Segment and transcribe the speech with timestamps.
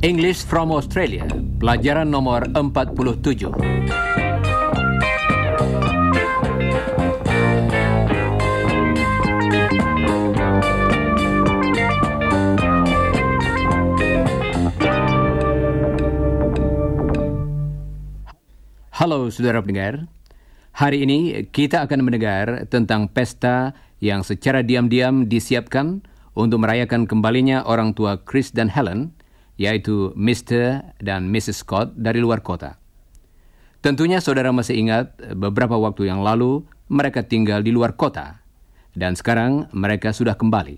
[0.00, 1.28] English from Australia,
[1.60, 2.48] pelajaran nomor
[2.96, 3.99] 47.
[19.00, 20.12] Halo saudara pendengar,
[20.76, 26.04] hari ini kita akan mendengar tentang pesta yang secara diam-diam disiapkan
[26.36, 29.16] untuk merayakan kembalinya orang tua Chris dan Helen,
[29.56, 30.84] yaitu Mr.
[31.00, 31.64] dan Mrs.
[31.64, 32.76] Scott dari luar kota.
[33.80, 38.44] Tentunya saudara masih ingat beberapa waktu yang lalu mereka tinggal di luar kota,
[38.92, 40.76] dan sekarang mereka sudah kembali.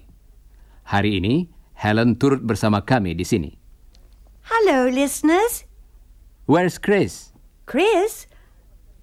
[0.86, 3.50] Hari ini, Helen turut bersama kami di sini.
[4.46, 5.66] Hello, listeners.
[6.46, 7.31] Where's Chris?
[7.66, 8.26] Chris?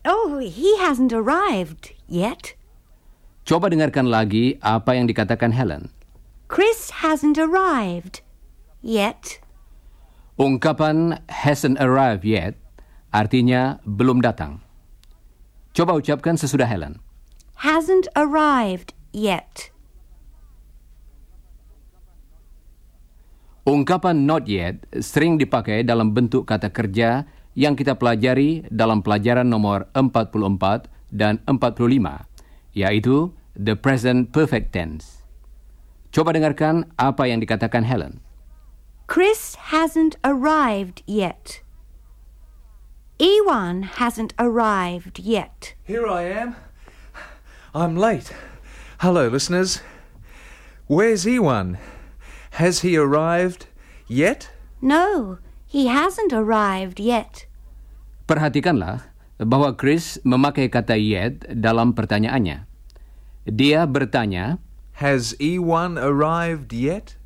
[0.03, 2.55] Oh, he hasn't arrived yet.
[3.47, 5.89] Coba dengarkan lagi apa yang dikatakan Helen.
[6.49, 8.21] Chris hasn't arrived
[8.81, 9.41] yet.
[10.39, 12.55] Ungkapan hasn't arrived yet
[13.11, 14.61] artinya belum datang.
[15.73, 17.01] Coba ucapkan sesudah Helen.
[17.65, 19.73] Hasn't arrived yet.
[23.67, 29.91] Ungkapan not yet sering dipakai dalam bentuk kata kerja yang kita pelajari dalam pelajaran nomor
[29.91, 32.23] 44 dan 45,
[32.71, 35.27] yaitu the present perfect tense.
[36.15, 38.23] Coba dengarkan apa yang dikatakan Helen.
[39.11, 41.59] Chris hasn't arrived yet.
[43.19, 45.75] Ewan hasn't arrived yet.
[45.83, 46.55] Here I am.
[47.75, 48.31] I'm late.
[49.03, 49.83] Hello, listeners.
[50.87, 51.75] Where's Ewan?
[52.55, 53.67] Has he arrived
[54.07, 54.47] yet?
[54.79, 55.37] No,
[55.67, 57.48] he hasn't arrived yet.
[58.29, 59.09] Perhatikanlah
[59.41, 62.69] bahwa Chris memakai kata yet dalam pertanyaannya.
[63.49, 64.61] Dia bertanya,
[65.01, 67.17] Has Ewan arrived yet?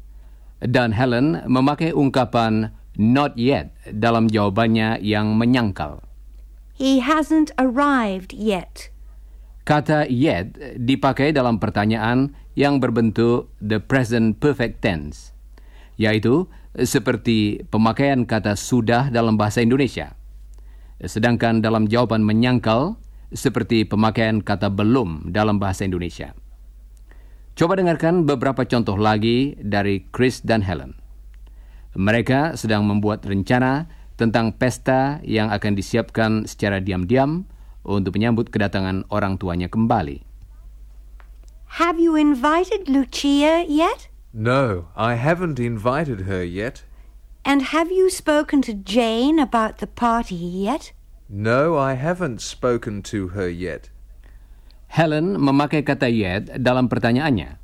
[0.63, 5.99] dan Helen memakai ungkapan not yet dalam jawabannya yang menyangkal.
[6.73, 8.89] He hasn't arrived yet.
[9.63, 15.31] Kata yet dipakai dalam pertanyaan yang berbentuk the present perfect tense,
[15.95, 20.15] yaitu seperti pemakaian kata sudah dalam bahasa Indonesia.
[21.03, 22.95] Sedangkan dalam jawaban menyangkal,
[23.35, 26.31] seperti pemakaian kata belum dalam bahasa Indonesia.
[27.53, 30.97] Coba dengarkan beberapa contoh lagi dari Chris dan Helen.
[31.93, 33.85] Mereka sedang membuat rencana
[34.17, 37.45] tentang pesta yang akan disiapkan secara diam-diam
[37.85, 40.25] untuk menyambut kedatangan orang tuanya kembali.
[41.77, 44.09] Have you invited Lucia yet?
[44.33, 46.85] No, I haven't invited her yet.
[47.43, 50.95] And have you spoken to Jane about the party yet?
[51.27, 53.91] No, I haven't spoken to her yet.
[54.87, 57.59] Helen memakai kata yet dalam pertanyaannya,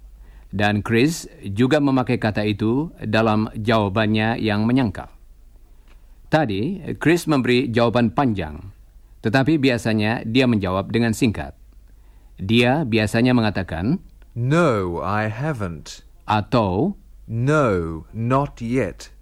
[0.52, 5.08] dan Chris juga memakai kata itu dalam jawabannya yang menyangkal.
[6.28, 8.60] Tadi, Chris memberi jawaban panjang,
[9.24, 11.56] tetapi biasanya dia menjawab dengan singkat.
[12.36, 14.04] Dia biasanya mengatakan,
[14.36, 16.04] No, I haven't.
[16.28, 19.14] atau No, not yet.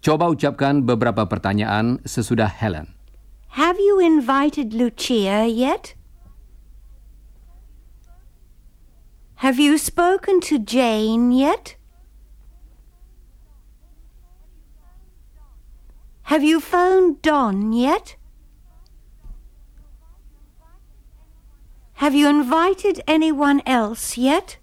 [0.00, 2.96] Coba ucapkan beberapa pertanyaan sesudah Helen.
[3.60, 5.94] Have you invited Lucia yet?
[9.40, 11.80] Have you spoken to Jane yet?
[16.28, 18.20] Have you phoned Don yet?
[21.98, 24.56] Have you invited anyone else yet?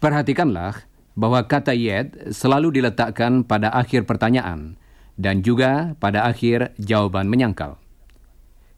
[0.00, 4.80] Perhatikanlah bahwa kata yet selalu diletakkan pada akhir pertanyaan
[5.20, 7.76] dan juga pada akhir jawaban menyangkal.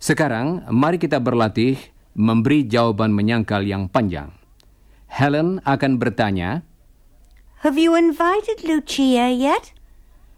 [0.02, 1.78] Sekarang, mari kita berlatih
[2.12, 4.34] memberi jawaban menyangkal yang panjang.
[5.08, 6.66] Helen akan bertanya,
[7.62, 9.72] Have you invited Lucia yet?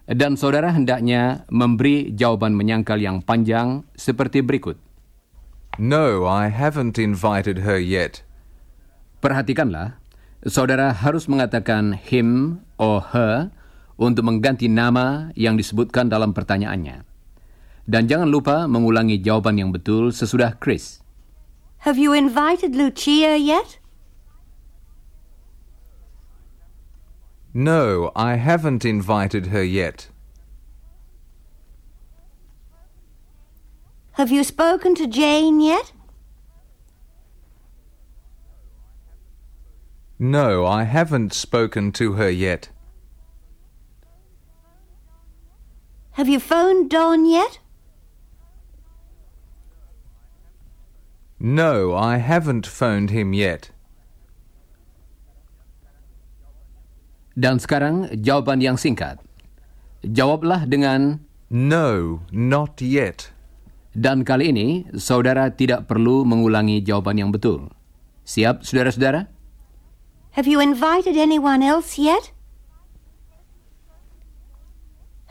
[0.06, 4.78] dan saudara hendaknya memberi jawaban menyangkal yang panjang seperti berikut.
[5.76, 8.22] No, I haven't invited her yet.
[9.20, 9.98] Perhatikanlah,
[10.46, 13.50] saudara harus mengatakan him or her
[13.98, 17.02] untuk mengganti nama yang disebutkan dalam pertanyaannya.
[17.86, 21.02] Dan jangan lupa mengulangi jawaban yang betul sesudah Chris.
[21.86, 23.78] Have you invited Lucia yet?
[27.54, 30.10] No, I haven't invited her yet.
[34.20, 35.95] Have you spoken to Jane yet?
[40.18, 42.70] No, I haven't spoken to her yet.
[46.16, 47.60] Have you phoned Don yet?
[51.38, 53.68] No, I haven't phoned him yet.
[57.36, 59.20] Dan sekarang jawaban yang singkat.
[60.00, 61.20] Jawablah dengan
[61.52, 63.30] No, not yet.
[63.96, 67.72] dan kali ini saudara tidak perlu mengulangi jawaban yang betul.
[68.28, 69.28] Siap, saudara-saudara?
[70.36, 72.28] Have you invited anyone else yet?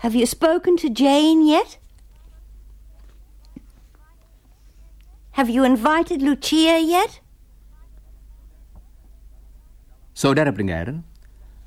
[0.02, 1.78] Have you spoken to Jane yet?
[5.38, 7.22] Have you invited Lucia yet?
[10.18, 11.06] Saudara pendengar,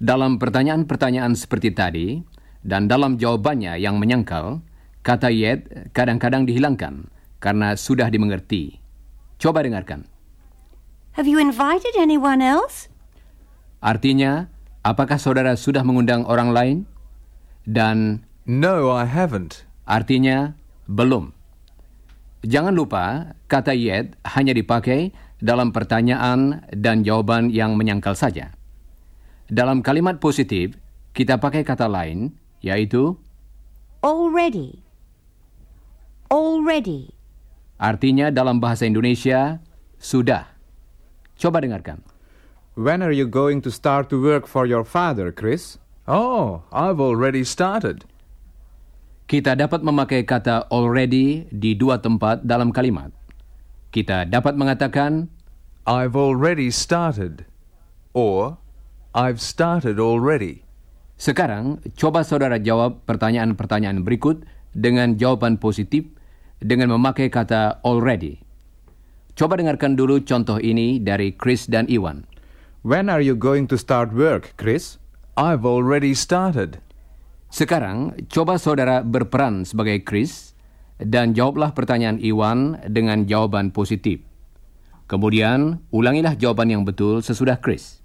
[0.03, 2.19] dalam pertanyaan-pertanyaan seperti tadi
[2.67, 4.67] dan dalam jawabannya yang menyangkal,
[5.07, 7.07] kata yet kadang-kadang dihilangkan
[7.39, 8.83] karena sudah dimengerti.
[9.39, 10.11] Coba dengarkan.
[11.15, 12.91] Have you invited anyone else?
[13.79, 14.51] Artinya,
[14.83, 16.77] apakah saudara sudah mengundang orang lain?
[17.69, 19.69] Dan No, I haven't.
[19.89, 20.57] artinya
[20.89, 21.37] belum.
[22.45, 28.57] Jangan lupa, kata yet hanya dipakai dalam pertanyaan dan jawaban yang menyangkal saja.
[29.49, 30.77] Dalam kalimat positif,
[31.13, 32.33] kita pakai kata lain,
[32.65, 33.17] yaitu
[34.01, 34.81] Already.
[36.29, 37.11] Already.
[37.79, 39.61] artinya dalam bahasa Indonesia,
[39.99, 40.47] sudah.
[41.39, 42.03] Coba dengarkan.
[42.79, 45.83] When are you going to start to work for your father, Chris?
[46.07, 48.07] Oh, I've already started.
[49.27, 53.11] Kita dapat memakai kata already di dua tempat dalam kalimat.
[53.91, 55.27] Kita dapat mengatakan
[55.91, 57.51] I've already started.
[58.15, 58.63] Or,
[59.11, 60.63] I've started already.
[61.19, 66.07] Sekarang, coba saudara jawab pertanyaan-pertanyaan berikut dengan jawaban positif
[66.63, 68.39] dengan memakai kata already.
[69.35, 72.38] Coba dengarkan dulu contoh ini dari Chris dan Iwan.
[72.87, 75.03] When are you going to start work, Chris?
[75.35, 76.79] I've already started.
[77.51, 80.55] Sekarang, coba saudara berperan sebagai Chris
[81.03, 84.23] dan jawablah pertanyaan Iwan dengan jawaban positif.
[85.11, 87.99] Kemudian, ulangilah jawaban yang betul sesudah Chris.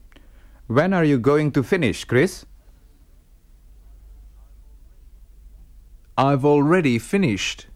[0.66, 2.50] When are you going to finish, Chris?
[6.18, 7.70] I've already finished.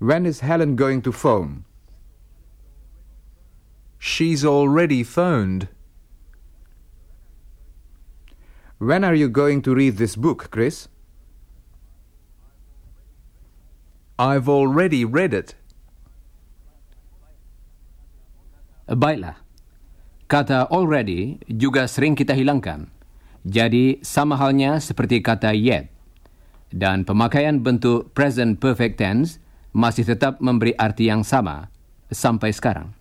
[0.00, 1.65] When is Helen going to phone?
[4.06, 5.66] She's already phoned.
[8.78, 10.86] When are you going to read this book, Chris?
[14.14, 15.58] I've already read it.
[18.86, 19.42] Baiklah.
[20.30, 22.86] Kata already juga sering kita hilangkan.
[23.42, 25.90] Jadi sama halnya seperti kata yet.
[26.70, 29.42] Dan pemakaian bentuk present perfect tense
[29.74, 31.74] masih tetap memberi arti yang sama
[32.14, 32.95] sampai sekarang.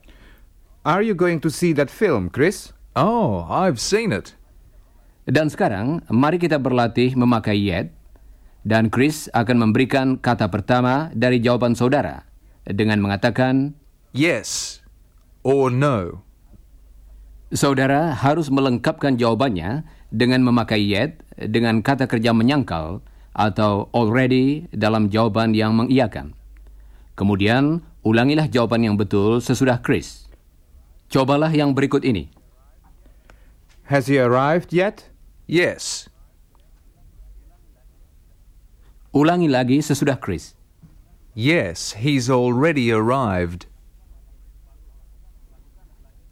[0.86, 2.70] Are you going to see that film, Chris?
[2.94, 4.38] Oh, I've seen it.
[5.26, 7.90] Dan sekarang mari kita berlatih memakai yet
[8.62, 12.30] dan Chris akan memberikan kata pertama dari jawaban saudara
[12.70, 13.74] dengan mengatakan
[14.14, 14.86] Yes.
[15.42, 16.22] Or no.
[17.50, 23.02] Saudara harus melengkapkan jawabannya dengan memakai yet dengan kata kerja menyangkal
[23.34, 26.38] atau already dalam jawaban yang mengiyakan.
[27.18, 30.25] Kemudian, ulangilah jawaban yang betul sesudah Chris.
[31.10, 32.30] Cobalah yang berikut ini.
[33.90, 35.10] Has he arrived yet?
[35.46, 36.10] Yes.
[39.14, 40.58] Ulangi lagi sesudah Chris.
[41.38, 43.70] Yes, he's already arrived.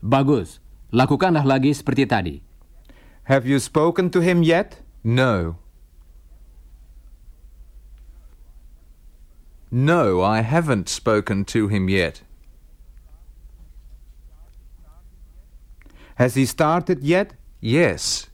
[0.03, 0.60] Bagus.
[0.92, 2.36] Lakukanlah lagi seperti tadi.
[3.32, 4.84] Have you spoken to him yet?
[5.03, 5.56] No.
[9.72, 12.22] No, I haven't spoken to him yet.
[16.15, 17.34] Has he started yet?
[17.60, 18.27] Yes.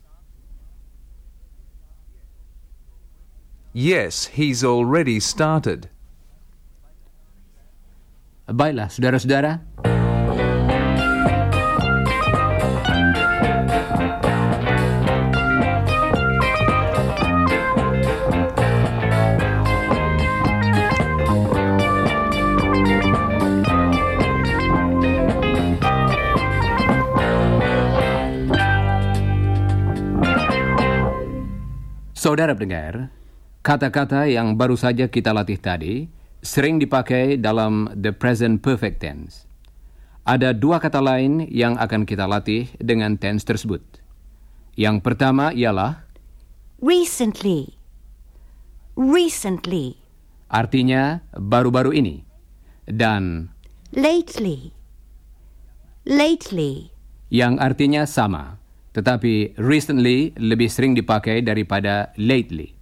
[3.73, 5.89] Yes, he's already started.
[8.47, 9.61] Baiklah, saudara-saudara.
[32.29, 33.09] Saudara pendengar,
[33.65, 36.05] kata-kata yang baru saja kita latih tadi
[36.45, 39.49] sering dipakai dalam the present perfect tense.
[40.29, 43.81] Ada dua kata lain yang akan kita latih dengan tense tersebut.
[44.77, 46.05] Yang pertama ialah
[46.77, 47.73] Recently.
[48.93, 49.97] Recently.
[50.53, 52.29] artinya baru-baru ini
[52.85, 53.49] dan
[53.89, 54.69] Lately.
[56.05, 56.93] Lately.
[57.33, 58.58] yang artinya sama,
[58.99, 62.75] tetapi recently lebih sering dipakai daripada lately.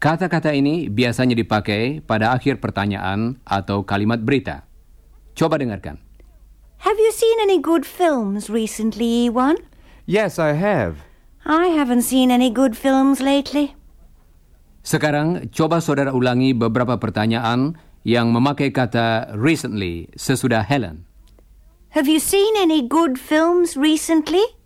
[0.00, 4.64] Kata-kata ini biasanya dipakai pada akhir pertanyaan atau kalimat berita.
[5.36, 6.00] Coba dengarkan.
[6.88, 9.60] Have you seen any good films recently, Ewan?
[10.08, 11.04] Yes, I have.
[11.44, 13.76] I haven't seen any good films lately.
[14.80, 21.04] Sekarang coba saudara ulangi beberapa pertanyaan yang memakai kata recently sesudah Helen.
[21.92, 24.57] Have you seen any good films recently?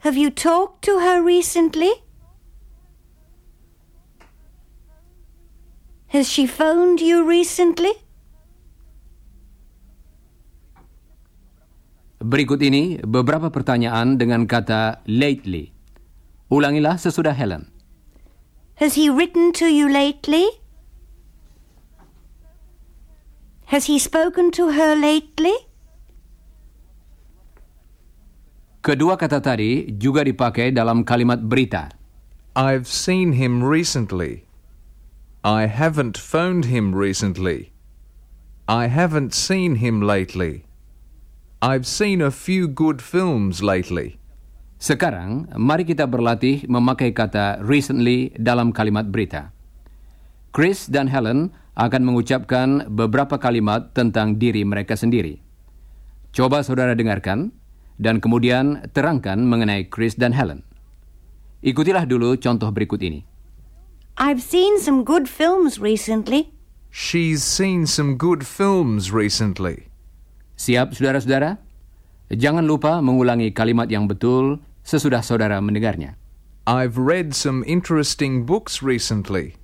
[0.00, 1.92] Have you talked to her recently?
[6.08, 7.92] Has she phoned you recently?
[12.20, 15.72] Berikut ini beberapa pertanyaan dengan kata lately.
[16.48, 17.68] Ulangilah sesudah Helen.
[18.80, 20.48] Has he written to you lately?
[23.68, 25.69] Has he spoken to her lately?
[28.80, 31.92] Kedua kata tadi juga dipakai dalam kalimat berita.
[32.56, 34.48] I've seen him recently.
[35.44, 37.76] I haven't phoned him recently.
[38.64, 40.64] I haven't seen him lately.
[41.60, 44.16] I've seen a few good films lately.
[44.80, 49.52] Sekarang, mari kita berlatih memakai kata recently dalam kalimat berita.
[50.56, 55.36] Chris dan Helen akan mengucapkan beberapa kalimat tentang diri mereka sendiri.
[56.32, 57.52] Coba saudara dengarkan,
[58.00, 60.64] dan kemudian terangkan mengenai Chris dan Helen.
[61.60, 63.28] Ikutilah dulu contoh berikut ini.
[64.16, 66.56] I've seen some good films recently.
[66.88, 69.92] She's seen some good films recently.
[70.56, 71.60] Siap, saudara-saudara?
[72.32, 76.16] Jangan lupa mengulangi kalimat yang betul sesudah saudara mendengarnya.
[76.68, 79.56] I've read some interesting books recently.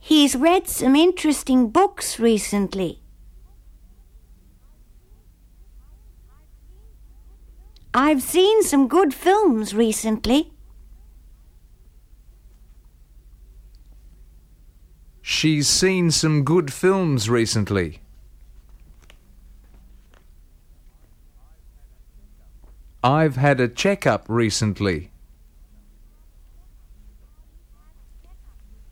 [0.00, 3.03] He's read some interesting books recently.
[7.96, 10.50] I've seen some good films recently.
[15.22, 18.00] She's seen some good films recently.
[23.04, 25.12] I've had a checkup recently.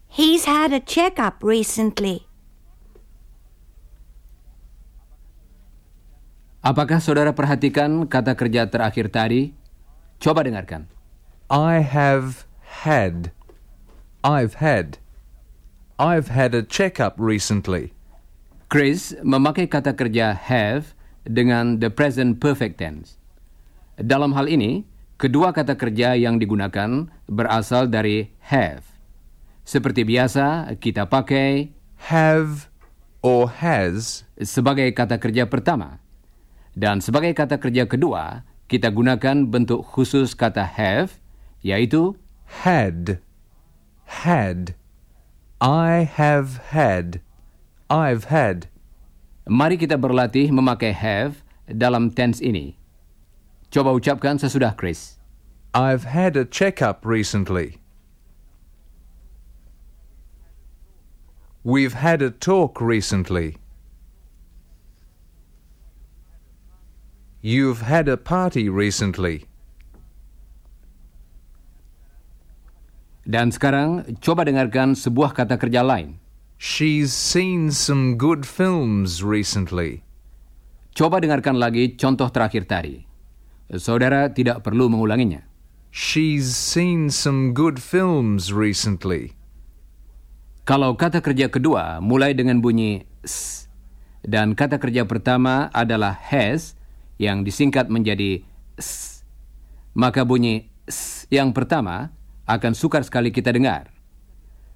[0.07, 2.29] He's had a checkup recently.
[6.63, 9.51] Apakah saudara perhatikan kata kerja terakhir tadi?
[10.23, 10.87] Coba dengarkan.
[11.51, 13.35] I have had.
[14.23, 15.03] I've had.
[15.99, 17.91] I've had a checkup recently.
[18.71, 20.95] Chris memakai kata kerja have
[21.27, 23.19] dengan the present perfect tense.
[23.99, 24.87] Dalam hal ini,
[25.19, 28.87] kedua kata kerja yang digunakan berasal dari have.
[29.67, 31.75] Seperti biasa, kita pakai
[32.11, 32.71] Have
[33.23, 36.02] or has sebagai kata kerja pertama.
[36.73, 41.21] Dan sebagai kata kerja kedua, kita gunakan bentuk khusus kata have,
[41.61, 42.17] yaitu
[42.65, 43.21] had.
[44.25, 44.77] Had.
[45.61, 47.21] I have had.
[47.93, 48.73] I've had.
[49.49, 52.79] mari kita berlatih memakai have dalam tense ini.
[53.73, 55.17] Coba ucapkan sesudah Chris.
[55.73, 57.81] I've had a checkup recently.
[61.65, 63.62] We've had a talk recently.
[67.43, 69.51] You've had a party recently.
[73.27, 76.23] Dan sekarang coba dengarkan sebuah kata kerja lain.
[76.55, 80.07] She's seen some good films recently.
[80.95, 83.03] Coba dengarkan lagi contoh terakhir tadi.
[83.75, 85.43] Saudara tidak perlu mengulanginya.
[85.91, 89.35] She's seen some good films recently.
[90.63, 93.67] Kalau kata kerja kedua mulai dengan bunyi s
[94.23, 96.79] dan kata kerja pertama adalah has
[97.23, 98.43] yang disingkat menjadi
[98.75, 99.23] s,
[99.95, 102.11] maka bunyi s yang pertama
[102.51, 103.95] akan sukar sekali kita dengar.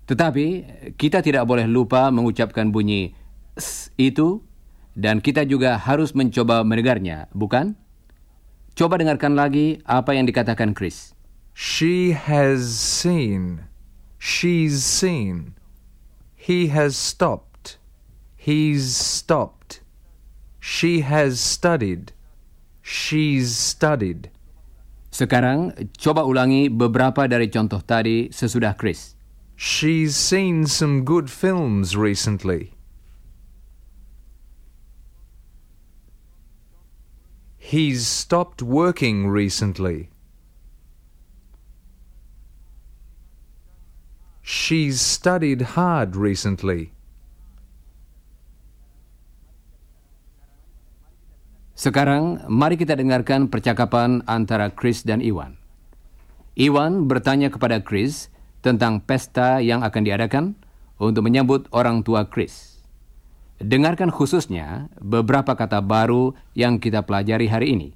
[0.06, 0.46] Tetapi
[0.94, 3.18] kita tidak boleh lupa mengucapkan bunyi
[3.58, 4.46] s itu
[4.94, 7.74] dan kita juga harus mencoba mendengarnya, bukan?
[8.78, 11.12] Coba dengarkan lagi apa yang dikatakan Chris.
[11.52, 13.66] She has seen.
[14.22, 15.58] She's seen.
[16.36, 17.82] He has stopped.
[18.36, 19.82] He's stopped.
[20.60, 22.15] She has studied.
[22.86, 24.30] She's studied.
[25.10, 29.18] Sekarang coba ulangi beberapa dari contoh tadi sesudah Chris.
[29.58, 32.78] She's seen some good films recently.
[37.58, 40.14] He's stopped working recently.
[44.46, 46.94] She's studied hard recently.
[51.86, 55.54] Sekarang mari kita dengarkan percakapan antara Chris dan Iwan.
[56.58, 58.26] Iwan bertanya kepada Chris
[58.58, 60.58] tentang pesta yang akan diadakan
[60.98, 62.82] untuk menyambut orang tua Chris.
[63.62, 67.88] Dengarkan khususnya beberapa kata baru yang kita pelajari hari ini.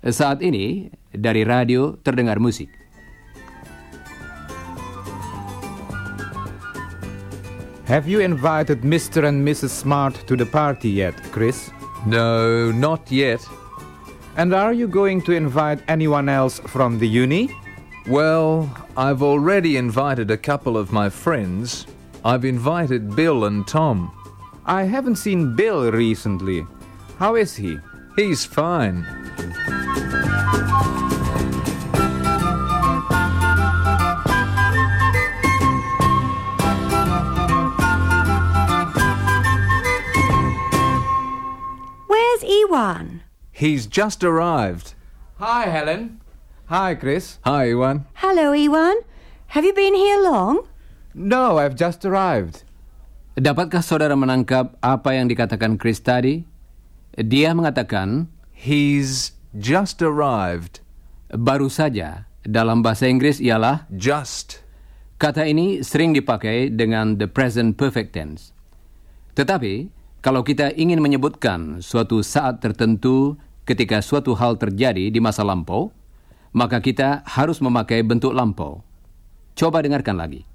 [0.00, 2.72] Saat ini, dari radio terdengar musik.
[7.84, 9.28] Have you invited Mr.
[9.28, 9.84] and Mrs.
[9.84, 11.75] Smart to the party yet, Chris?
[12.06, 13.44] No, not yet.
[14.36, 17.50] And are you going to invite anyone else from the uni?
[18.06, 21.86] Well, I've already invited a couple of my friends.
[22.24, 24.12] I've invited Bill and Tom.
[24.64, 26.64] I haven't seen Bill recently.
[27.18, 27.78] How is he?
[28.14, 29.04] He's fine.
[43.56, 44.92] He's just arrived.
[45.40, 46.20] Hi, Helen.
[46.68, 47.40] Hi, Chris.
[47.48, 48.04] Hi, Iwan.
[48.20, 49.00] Hello, Ewan.
[49.56, 50.68] Have you been here long?
[51.16, 52.68] No, I've just arrived.
[53.32, 56.44] Dapatkah saudara menangkap apa yang dikatakan Chris tadi?
[57.16, 60.84] Dia mengatakan, He's just arrived.
[61.32, 64.60] baru saja dalam bahasa Inggris ialah Just.
[65.16, 68.52] Kata ini sering dipakai dengan the present perfect tense.
[69.32, 69.88] Tetapi,
[70.20, 75.90] kalau kita ingin menyebutkan suatu saat tertentu ketika suatu hal terjadi di masa lampau,
[76.54, 78.86] maka kita harus memakai bentuk lampau.
[79.58, 80.46] Coba dengarkan lagi.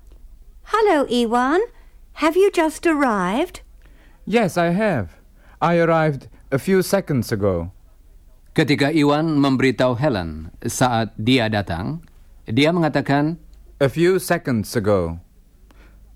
[0.72, 1.60] Hello, Ewan.
[2.24, 3.62] Have you just arrived?
[4.24, 5.20] Yes, I have.
[5.60, 7.76] I arrived a few seconds ago.
[8.52, 12.04] Ketika Iwan memberitahu Helen saat dia datang,
[12.48, 13.38] dia mengatakan,
[13.82, 15.20] A few seconds ago.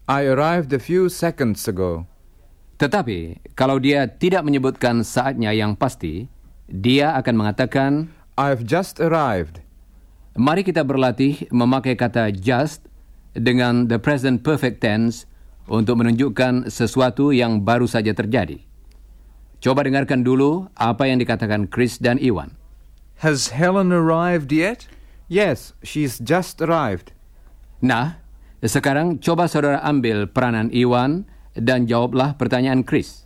[0.06, 2.06] I arrived a few seconds ago.
[2.75, 6.28] tetapi kalau dia tidak menyebutkan saatnya yang pasti,
[6.70, 9.62] dia akan mengatakan, I've just arrived.
[10.36, 12.84] Mari kita berlatih memakai kata just
[13.32, 15.24] dengan the present perfect tense
[15.72, 18.60] untuk menunjukkan sesuatu yang baru saja terjadi.
[19.64, 22.54] Coba dengarkan dulu apa yang dikatakan Chris dan Iwan.
[23.24, 24.92] Has Helen arrived yet?
[25.32, 27.16] Yes, she's just arrived.
[27.80, 28.20] Nah,
[28.62, 31.25] sekarang coba saudara ambil peranan Iwan
[31.56, 33.24] dan jawablah pertanyaan Chris.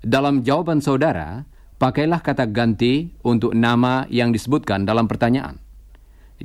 [0.00, 1.44] Dalam jawaban saudara,
[1.80, 5.56] pakailah kata ganti untuk nama yang disebutkan dalam pertanyaan.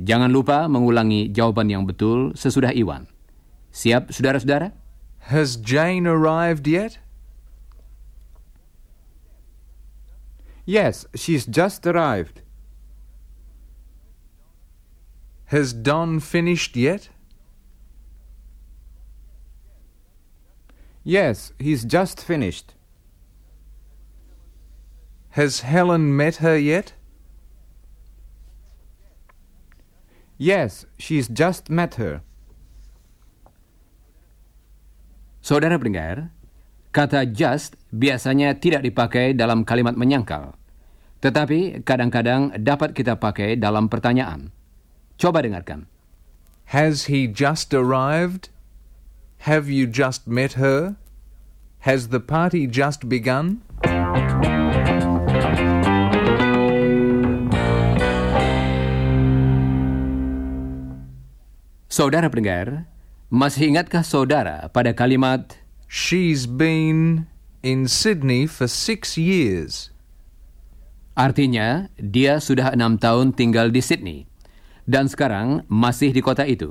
[0.00, 3.04] Jangan lupa mengulangi jawaban yang betul sesudah Iwan.
[3.76, 4.72] Siap, saudara-saudara?
[5.28, 6.96] Has Jane arrived yet?
[10.64, 12.40] Yes, she's just arrived.
[15.52, 17.08] Has Don finished yet?
[21.04, 22.75] Yes, he's just finished.
[25.36, 26.96] Has Helen met her yet?
[30.40, 32.24] Yes, she's just met her.
[35.44, 36.32] Saudara pendengar,
[36.96, 40.56] kata just biasanya tidak dipakai dalam kalimat menyangkal.
[41.20, 44.56] Tetapi kadang-kadang dapat kita pakai dalam pertanyaan.
[45.20, 45.84] Coba dengarkan.
[46.72, 48.48] Has he just arrived?
[49.44, 50.96] Have you just met her?
[51.84, 53.60] Has the party just begun?
[61.96, 62.84] Saudara pendengar,
[63.32, 65.56] masih ingatkah saudara pada kalimat
[65.88, 67.24] She's been
[67.64, 69.88] in Sydney for six years.
[71.16, 74.28] Artinya, dia sudah enam tahun tinggal di Sydney
[74.84, 76.68] dan sekarang masih di kota itu.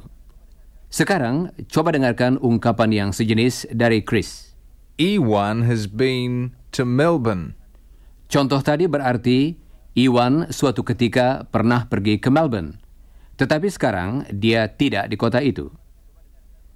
[0.94, 4.54] Sekarang, coba dengarkan ungkapan yang sejenis dari Chris.
[5.02, 7.58] Ewan has been to Melbourne.
[8.30, 9.58] Contoh tadi berarti
[9.98, 12.85] Iwan suatu ketika pernah pergi ke Melbourne,
[13.36, 15.72] tetapi sekarang dia tidak di kota itu.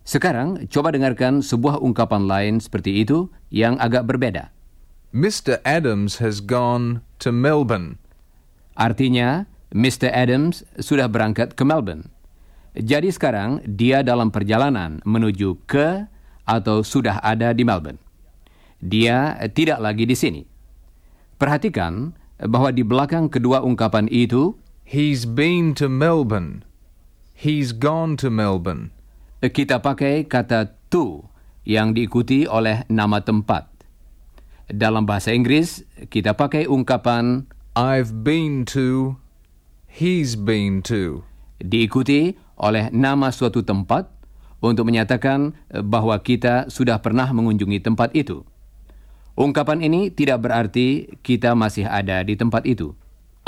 [0.04, 4.50] Sekarang, coba dengarkan sebuah ungkapan lain seperti itu yang agak berbeda.
[5.14, 5.62] Mr.
[5.66, 8.02] Adams has gone to Melbourne.
[8.74, 10.10] Artinya, Mr.
[10.10, 12.10] Adams sudah berangkat ke Melbourne.
[12.74, 16.06] Jadi sekarang dia dalam perjalanan menuju ke
[16.46, 18.02] atau sudah ada di Melbourne.
[18.82, 20.42] Dia tidak lagi di sini.
[21.38, 24.56] Perhatikan bahwa di belakang kedua ungkapan itu,
[24.90, 26.66] He's been to Melbourne.
[27.38, 28.90] He's gone to Melbourne.
[29.38, 31.30] kita pakai kata to
[31.62, 33.70] yang diikuti oleh nama tempat.
[34.66, 37.46] Dalam bahasa Inggris, kita pakai ungkapan
[37.78, 39.22] I've been to.
[39.86, 41.30] He's been to.
[41.60, 44.08] diikuti oleh nama suatu tempat
[44.58, 45.54] untuk menyatakan
[45.86, 48.42] bahwa kita sudah pernah mengunjungi tempat itu.
[49.38, 52.98] Ungkapan ini tidak berarti kita masih ada di tempat itu.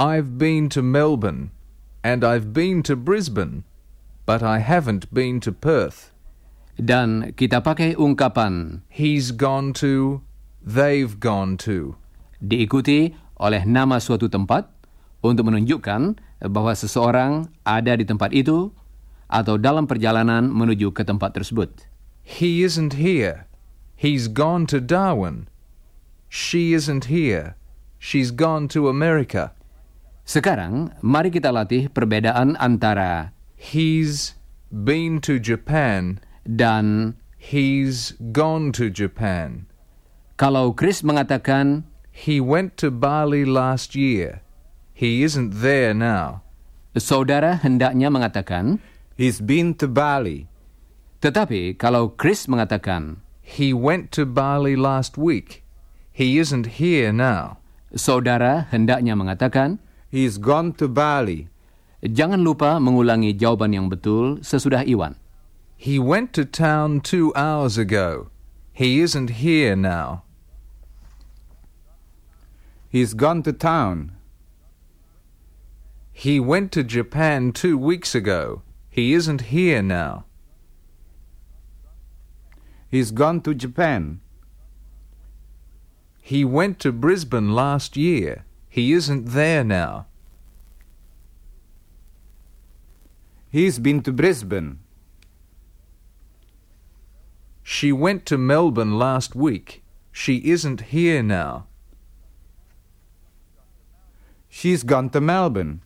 [0.01, 1.53] I've been to Melbourne
[2.01, 3.69] and I've been to Brisbane,
[4.25, 6.09] but I haven't been to Perth.
[6.73, 10.25] Dan kita pakai ungkapan He's gone to,
[10.57, 12.01] they've gone to.
[12.41, 14.65] diikuti oleh nama suatu tempat
[15.21, 16.17] untuk menunjukkan
[16.49, 18.73] bahwa seseorang ada di tempat itu
[19.29, 21.85] atau dalam perjalanan menuju ke tempat tersebut.
[22.25, 23.45] He isn't here.
[23.93, 25.45] He's gone to Darwin.
[26.25, 27.53] She isn't here.
[28.01, 29.53] She's gone to America.
[30.21, 34.37] Sekarang, mari kita latih perbedaan antara He's
[34.69, 36.21] been to Japan.
[36.45, 39.65] dan He's gone to Japan.
[40.37, 44.41] kalau Chris mengatakan He went to Bali last year.
[44.93, 46.45] He isn't there now.
[46.97, 48.77] saudara hendaknya mengatakan,
[49.17, 50.49] He's been to Bali.
[51.21, 55.65] tetapi kalau Chris mengatakan He went to Bali last week.
[56.13, 57.61] He isn't here now.
[57.93, 61.47] saudara hendaknya mengatakan, He's gone to Bali.
[62.03, 65.15] jangan lupa mengulangi jawaban yang betul sesudah Iwan.
[65.79, 68.27] He went to town two hours ago.
[68.75, 70.27] He isn't here now.
[72.91, 74.19] He's gone to town.
[76.11, 78.61] He went to Japan two weeks ago.
[78.91, 80.27] He isn't here now.
[82.91, 84.19] He's gone to Japan.
[86.19, 88.43] He went to Brisbane last year.
[88.71, 90.05] He isn't there now.
[93.49, 94.79] He's been to Brisbane.
[97.61, 99.83] She went to Melbourne last week.
[100.13, 101.67] She isn't here now.
[104.47, 105.81] She's gone to Melbourne.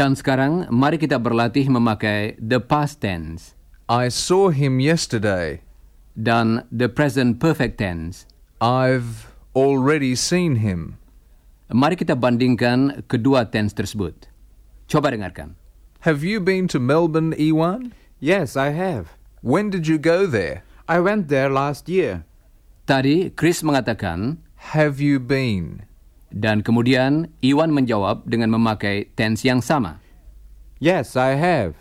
[0.00, 3.52] Dan sekarang mari kita berlatih memakai the past tense
[3.84, 5.60] I saw him yesterday.
[6.16, 8.24] dan the present perfect tense.
[8.64, 10.96] I've already seen him.
[11.68, 14.28] Mari kita bandingkan kedua tense tersebut.
[14.88, 15.54] Coba dengarkan.
[16.08, 17.92] Have you been to Melbourne, Ewan?
[18.18, 19.20] Yes, I have.
[19.44, 20.64] When did you go there?
[20.88, 22.24] I went there last year.
[22.88, 24.40] Tadi Chris mengatakan
[24.72, 25.89] Have you been?
[26.30, 30.02] Dan kemudian Iwan menjawab dengan memakai tense yang sama.
[30.80, 31.76] Yes, I have.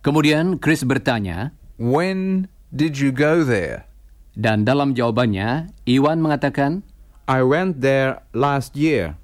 [0.00, 3.92] Kemudian Chris bertanya When did you go there?
[4.32, 6.80] dan dalam jawabannya Iwan mengatakan,
[7.28, 9.16] I went there last year.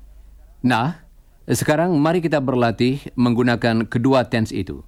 [0.60, 1.02] "Nah,
[1.48, 4.84] sekarang mari kita berlatih menggunakan kedua tense itu."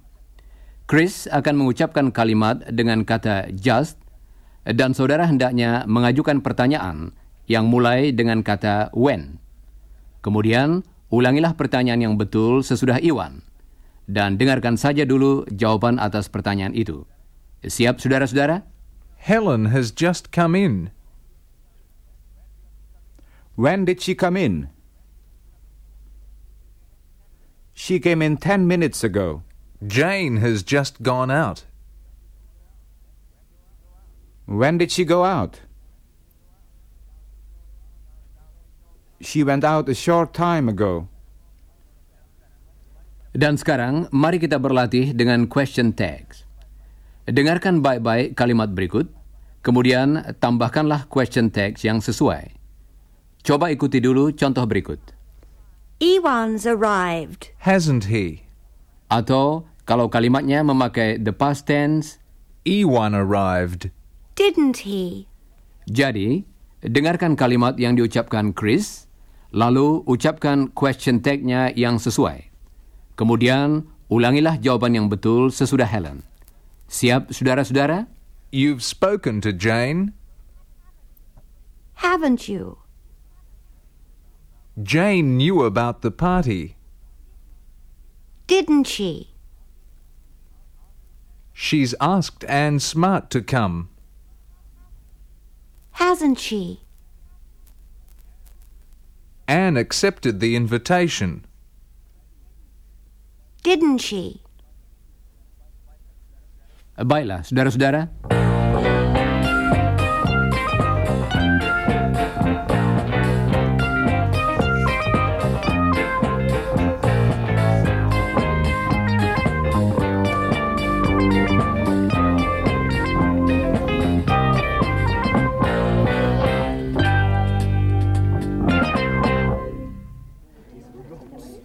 [0.85, 3.97] Chris akan mengucapkan kalimat dengan kata just
[4.67, 7.15] dan saudara hendaknya mengajukan pertanyaan
[7.49, 9.40] yang mulai dengan kata when.
[10.21, 13.41] Kemudian, ulangilah pertanyaan yang betul sesudah Iwan.
[14.05, 17.05] Dan dengarkan saja dulu jawaban atas pertanyaan itu.
[17.61, 18.65] Siap, saudara-saudara?
[19.21, 20.89] Helen has just come in.
[23.53, 24.73] When did she come in?
[27.73, 29.41] She came in ten minutes ago.
[29.85, 31.65] Jane has just gone out.
[34.45, 35.61] When did she go out?
[39.21, 41.07] She went out a short time ago.
[43.31, 46.43] Dan sekarang, mari kita berlatih dengan question tags.
[47.29, 49.07] Dengarkan baik-baik kalimat berikut,
[49.63, 52.51] kemudian tambahkanlah question tags yang sesuai.
[53.45, 54.99] Coba ikuti dulu contoh berikut.
[56.01, 57.55] Ewan's arrived.
[57.63, 58.43] Hasn't he?
[59.07, 62.19] Atau kalau kalimatnya memakai the past tense,
[62.67, 63.93] Ewan arrived.
[64.35, 65.31] Didn't he?
[65.91, 66.47] jadi
[66.81, 69.10] dengarkan kalimat yang diucapkan Chris,
[69.51, 72.51] lalu ucapkan question tag-nya yang sesuai.
[73.19, 76.23] Kemudian ulangilah jawaban yang betul sesudah Helen.
[76.91, 78.07] Siap, saudara-saudara?
[78.51, 80.11] You've spoken to Jane?
[82.03, 82.79] Haven't you?
[84.75, 86.75] Jane knew about the party.
[88.47, 89.31] Didn't she?
[91.53, 93.89] She's asked Anne Smart to come.
[95.91, 96.81] Hasn't she?
[99.51, 101.43] Anne accepted the invitation.
[103.63, 104.41] Didn't she?
[106.97, 108.07] Baiklah, saudara-saudara.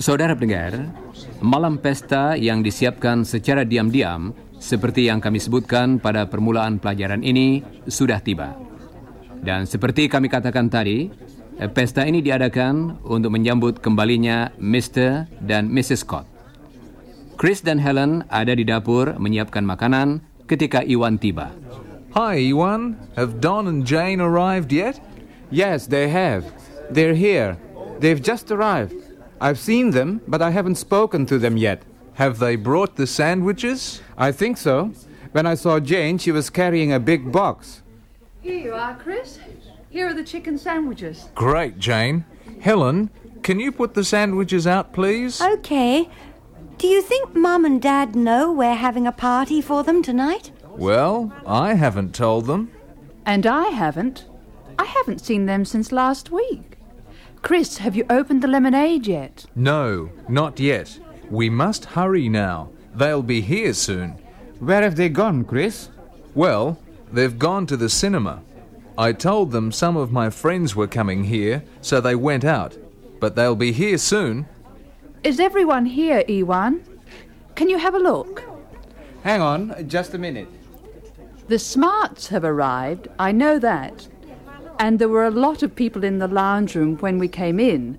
[0.06, 0.86] Saudara pendengar,
[1.42, 8.22] malam pesta yang disiapkan secara diam-diam seperti yang kami sebutkan pada permulaan pelajaran ini sudah
[8.22, 8.54] tiba.
[9.42, 11.10] Dan seperti kami katakan tadi,
[11.74, 15.26] pesta ini diadakan untuk menyambut kembalinya Mr.
[15.42, 16.06] dan Mrs.
[16.06, 16.30] Scott.
[17.34, 21.50] Chris dan Helen ada di dapur menyiapkan makanan ketika Iwan tiba.
[22.14, 22.94] Hi, Ewan.
[23.18, 25.02] Have Don and Jane arrived yet?
[25.50, 26.46] Yes, they have.
[26.94, 27.58] They're here.
[27.98, 29.05] They've just arrived.
[29.40, 31.82] I've seen them, but I haven't spoken to them yet.
[32.14, 34.00] Have they brought the sandwiches?
[34.16, 34.92] I think so.
[35.32, 37.82] When I saw Jane, she was carrying a big box.
[38.40, 39.38] Here you are, Chris.
[39.90, 41.28] Here are the chicken sandwiches.
[41.34, 42.24] Great, Jane.
[42.60, 43.10] Helen,
[43.42, 45.40] can you put the sandwiches out, please?
[45.40, 46.08] Okay.
[46.78, 50.52] Do you think Mum and Dad know we're having a party for them tonight?
[50.64, 52.70] Well, I haven't told them.
[53.24, 54.24] And I haven't.
[54.78, 56.75] I haven't seen them since last week.
[57.46, 59.46] Chris, have you opened the lemonade yet?
[59.54, 60.98] No, not yet.
[61.30, 62.70] We must hurry now.
[62.92, 64.18] They'll be here soon.
[64.58, 65.88] Where have they gone, Chris?
[66.34, 66.76] Well,
[67.12, 68.42] they've gone to the cinema.
[68.98, 72.76] I told them some of my friends were coming here, so they went out.
[73.20, 74.46] But they'll be here soon.
[75.22, 76.82] Is everyone here, Ewan?
[77.54, 78.42] Can you have a look?
[79.22, 80.48] Hang on, just a minute.
[81.46, 84.08] The Smarts have arrived, I know that.
[84.78, 87.98] And there were a lot of people in the lounge room when we came in.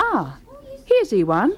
[0.00, 0.38] Ah,
[0.86, 1.56] here's Ewan.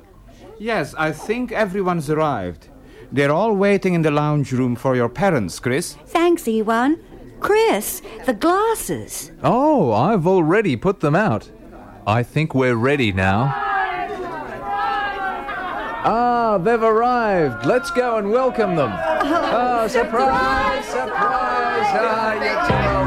[0.58, 2.68] Yes, I think everyone's arrived.
[3.12, 5.94] They're all waiting in the lounge room for your parents, Chris.
[6.06, 6.98] Thanks, Ewan.
[7.40, 9.30] Chris, the glasses.
[9.42, 11.50] Oh, I've already put them out.
[12.06, 13.52] I think we're ready now.
[16.08, 17.66] Ah, they've arrived.
[17.66, 18.92] Let's go and welcome them.
[18.94, 21.86] Oh, surprise, surprise.
[21.98, 23.05] Ah,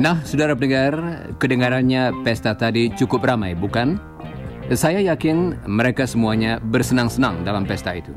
[0.00, 0.96] Nah, saudara pendengar,
[1.36, 4.00] kedengarannya pesta tadi cukup ramai, bukan?
[4.72, 8.16] Saya yakin mereka semuanya bersenang-senang dalam pesta itu.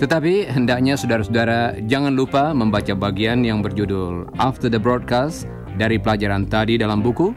[0.00, 5.44] Tetapi hendaknya saudara-saudara jangan lupa membaca bagian yang berjudul After the Broadcast
[5.76, 7.36] dari pelajaran tadi dalam buku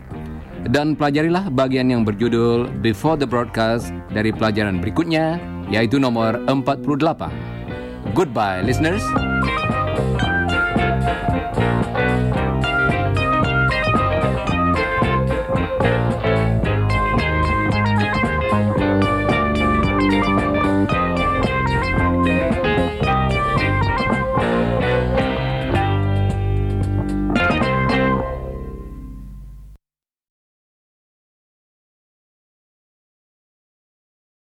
[0.72, 8.16] dan pelajarilah bagian yang berjudul Before the Broadcast dari pelajaran berikutnya yaitu nomor 48.
[8.16, 9.04] Goodbye listeners.